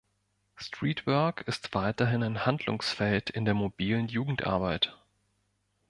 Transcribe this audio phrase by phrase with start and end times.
[0.55, 4.97] Streetwork ist weiterhin ein Handlungsfeld in der „Mobilen Jugendarbeit“.